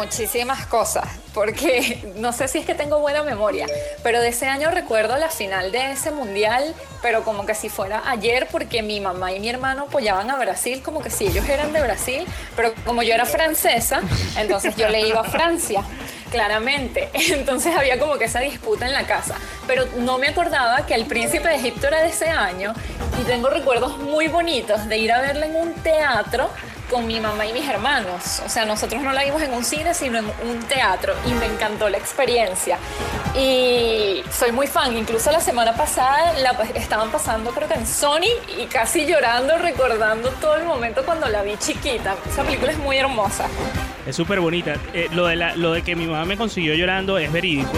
[0.00, 3.66] Muchísimas cosas, porque no sé si es que tengo buena memoria,
[4.02, 8.02] pero de ese año recuerdo la final de ese mundial, pero como que si fuera
[8.06, 11.74] ayer, porque mi mamá y mi hermano apoyaban a Brasil, como que si ellos eran
[11.74, 12.26] de Brasil,
[12.56, 14.00] pero como yo era francesa,
[14.38, 15.84] entonces yo le iba a Francia.
[16.30, 19.34] Claramente, entonces había como que esa disputa en la casa,
[19.66, 22.72] pero no me acordaba que el príncipe de Egipto era de ese año
[23.20, 26.48] y tengo recuerdos muy bonitos de ir a verla en un teatro
[26.90, 28.42] con mi mamá y mis hermanos.
[28.44, 31.46] O sea, nosotros no la vimos en un cine, sino en un teatro y me
[31.46, 32.78] encantó la experiencia.
[33.36, 38.26] Y soy muy fan, incluso la semana pasada la estaban pasando creo que en Sony
[38.58, 42.16] y casi llorando, recordando todo el momento cuando la vi chiquita.
[42.28, 43.46] Esa película es muy hermosa.
[44.06, 44.74] Es súper bonita.
[44.92, 47.70] Eh, lo, de lo de que mi mamá me consiguió llorando es verídico.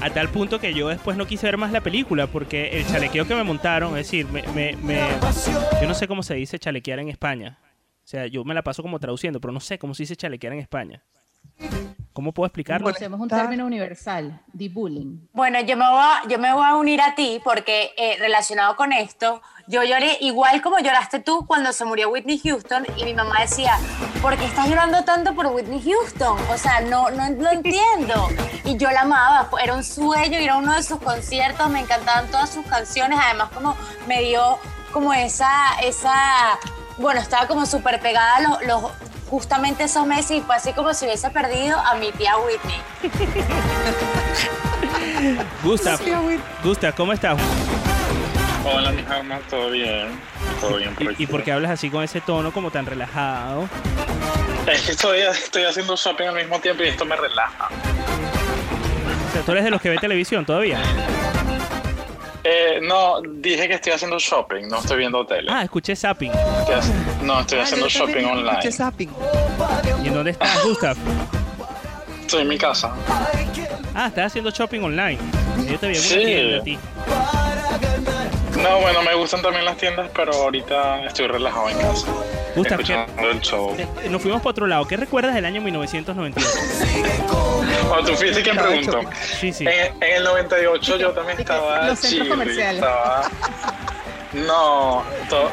[0.00, 3.26] A tal punto que yo después no quise ver más la película porque el chalequeo
[3.26, 5.00] que me montaron, es decir, me, me- me-
[5.82, 7.58] yo no sé cómo se dice chalequear en España.
[8.08, 10.54] O sea, yo me la paso como traduciendo, pero no sé cómo se dice chalequear
[10.54, 11.04] en España.
[12.14, 12.88] ¿Cómo puedo explicarlo?
[12.88, 15.28] Usemos un término universal, debullying.
[15.34, 18.76] Bueno, yo me voy a, yo me voy a unir a ti porque eh, relacionado
[18.76, 23.12] con esto, yo lloré igual como lloraste tú cuando se murió Whitney Houston y mi
[23.12, 23.76] mamá decía,
[24.22, 26.38] ¿por qué estás llorando tanto por Whitney Houston?
[26.50, 28.28] O sea, no, no lo entiendo.
[28.64, 32.30] Y yo la amaba, era un sueño ir a uno de sus conciertos, me encantaban
[32.30, 34.58] todas sus canciones, además como me dio
[34.94, 35.50] como esa,
[35.82, 36.58] esa,
[36.98, 38.90] bueno, estaba como súper pegada los, los-
[39.30, 42.80] justamente esos meses y fue así como si hubiese perdido a mi tía Whitney.
[45.62, 45.98] Gustav,
[46.62, 47.38] Gustav, ¿cómo estás?
[48.64, 50.18] Hola, mi alma, todo bien.
[50.60, 53.68] Todo bien por ¿Y, y por qué hablas así con ese tono como tan relajado?
[54.66, 57.68] Es que estoy, estoy haciendo shopping al mismo tiempo y esto me relaja.
[59.28, 60.78] O sea, tú eres de los que ve televisión todavía.
[62.50, 65.50] Eh, no, dije que estoy haciendo shopping, no estoy viendo tele.
[65.52, 66.32] Ah, escuché zapping.
[67.22, 68.58] No, estoy haciendo shopping online.
[70.02, 70.96] ¿Y en dónde estás, Gustav?
[72.22, 72.94] Estoy en mi casa.
[73.94, 75.18] Ah, estás haciendo shopping online.
[75.70, 76.16] Yo te vi Sí.
[76.24, 76.78] tienda a ti.
[78.62, 82.06] No, bueno, me gustan también las tiendas, pero ahorita estoy relajado en casa.
[82.58, 83.74] Gustav, el show.
[83.78, 84.86] Eh, Nos fuimos para otro lado.
[84.86, 86.48] ¿Qué recuerdas del año 1998?
[87.88, 89.00] Bueno, tú fuiste quien preguntó.
[89.40, 89.64] Sí, sí.
[89.66, 92.74] En, en el 98 yo también estaba Los centros comerciales.
[92.82, 93.30] estaba-
[94.32, 95.04] No,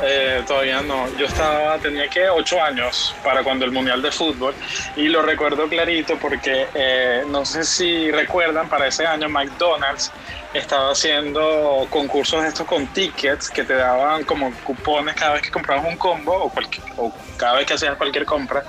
[0.03, 1.07] eh, todavía no.
[1.17, 4.53] Yo estaba, tenía que 8 años para cuando el Mundial de Fútbol
[4.97, 10.11] y lo recuerdo clarito porque eh, no sé si recuerdan, para ese año McDonald's
[10.53, 15.86] estaba haciendo concursos estos con tickets que te daban como cupones cada vez que comprabas
[15.86, 18.63] un combo o, cualquier- o cada vez que hacías cualquier compra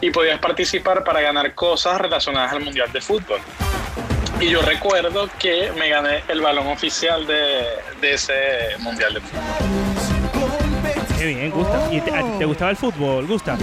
[0.00, 3.40] y podías participar para ganar cosas relacionadas al Mundial de Fútbol.
[4.40, 7.64] Y yo recuerdo que me gané el balón oficial de,
[8.00, 8.32] de ese
[8.78, 9.42] Mundial de Fútbol.
[11.18, 11.92] Qué bien, Gustav.
[11.92, 13.58] ¿Y te, te gustaba el fútbol, Gustav?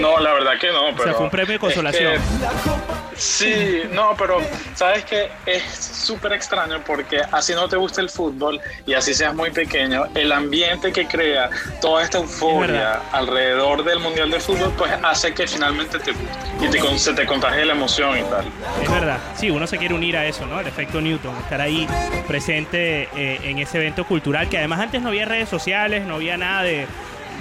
[0.00, 1.04] No, la verdad que no, pero...
[1.04, 2.12] sea, fue un premio de es consolación.
[2.14, 4.38] que- Sí, no, pero
[4.74, 9.32] sabes que es súper extraño porque así no te gusta el fútbol y así seas
[9.34, 11.48] muy pequeño, el ambiente que crea
[11.80, 16.26] toda esta euforia alrededor del Mundial de Fútbol, pues hace que finalmente te guste
[16.60, 18.46] y te, se te contagie la emoción y tal.
[18.82, 20.58] Es verdad, sí, uno se quiere unir a eso, ¿no?
[20.58, 21.86] El efecto Newton, estar ahí
[22.26, 26.36] presente eh, en ese evento cultural que además antes no había redes sociales, no había
[26.36, 26.86] nada de,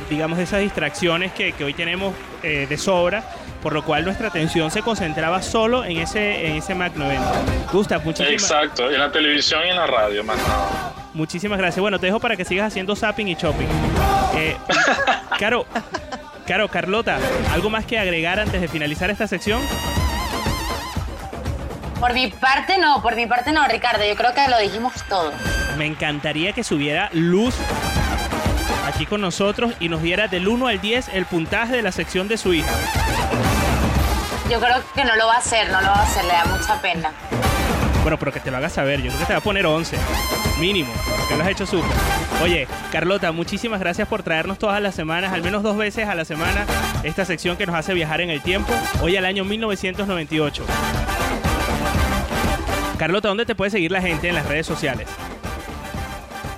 [0.10, 2.14] digamos, esas distracciones que, que hoy tenemos
[2.44, 3.24] eh, de sobra
[3.64, 7.32] por lo cual nuestra atención se concentraba solo en ese, en ese magno evento.
[7.72, 10.94] Gustav, muchísimas Exacto, en la televisión y en la radio, más nada.
[11.14, 11.80] Muchísimas gracias.
[11.80, 13.68] Bueno, te dejo para que sigas haciendo zapping y shopping.
[14.36, 14.58] Eh,
[15.40, 15.66] Caro,
[16.46, 17.18] Caro, Carlota,
[17.54, 19.62] ¿algo más que agregar antes de finalizar esta sección?
[22.02, 24.04] Por mi parte no, por mi parte no, Ricardo.
[24.06, 25.32] Yo creo que lo dijimos todo.
[25.78, 27.56] Me encantaría que subiera luz
[28.94, 32.28] aquí con nosotros y nos diera del 1 al 10 el puntaje de la sección
[32.28, 32.72] de su hija.
[34.50, 36.46] Yo creo que no lo va a hacer, no lo va a hacer, le da
[36.46, 37.12] mucha pena.
[38.04, 39.02] Bueno, pero que te lo hagas saber.
[39.02, 39.98] Yo creo que te va a poner 11.
[40.60, 40.94] Mínimo.
[41.18, 41.90] Porque lo has hecho súper.
[42.44, 46.26] Oye, Carlota, muchísimas gracias por traernos todas las semanas, al menos dos veces a la
[46.26, 46.66] semana,
[47.04, 48.74] esta sección que nos hace viajar en el tiempo.
[49.02, 50.66] Hoy al año 1998.
[52.98, 55.08] Carlota, ¿dónde te puede seguir la gente en las redes sociales?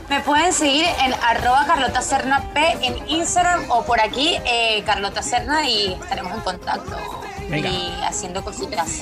[0.10, 5.22] Me pueden seguir en arroba Carlota Serna P en Instagram o por aquí eh, Carlota
[5.22, 6.96] Serna y estaremos en contacto
[7.50, 7.70] Venga.
[7.70, 9.02] y haciendo cositas.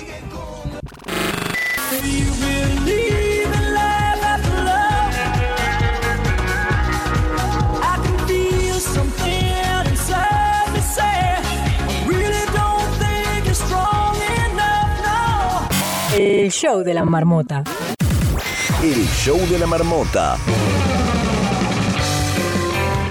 [16.18, 17.64] El show de la marmota.
[18.84, 20.38] El show de la marmota.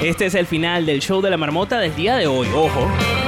[0.03, 2.49] Este es el final del show de la marmota del día de hoy.
[2.55, 3.22] Ojo.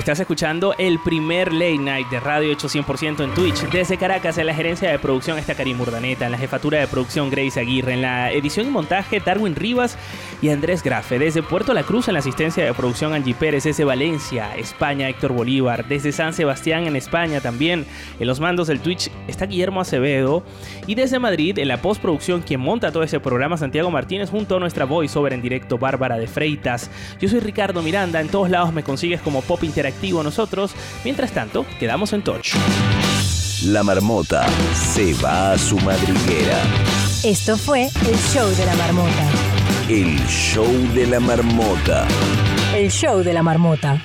[0.00, 3.68] Estás escuchando el primer late night de Radio 8 100% en Twitch.
[3.70, 7.28] Desde Caracas, en la gerencia de producción está Karim Urdaneta, en la jefatura de producción
[7.28, 9.98] Grace Aguirre, en la edición y montaje Darwin Rivas
[10.40, 11.18] y Andrés Grafe.
[11.18, 13.64] Desde Puerto La Cruz, en la asistencia de producción Angie Pérez.
[13.64, 15.86] Desde Valencia, España, Héctor Bolívar.
[15.86, 17.84] Desde San Sebastián, en España también.
[18.18, 20.42] En los mandos del Twitch está Guillermo Acevedo.
[20.86, 24.60] Y desde Madrid, en la postproducción, quien monta todo ese programa, Santiago Martínez, junto a
[24.60, 26.90] nuestra voiceover en directo, Bárbara de Freitas.
[27.20, 30.72] Yo soy Ricardo Miranda, en todos lados me consigues como Pop Interactivo nosotros.
[31.04, 32.54] Mientras tanto, quedamos en touch.
[33.64, 36.56] La marmota se va a su madriguera.
[37.24, 39.28] Esto fue el show de la marmota.
[39.88, 42.06] El show de la marmota.
[42.72, 44.00] El show de la marmota.